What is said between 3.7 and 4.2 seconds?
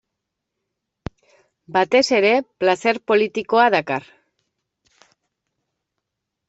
dakar.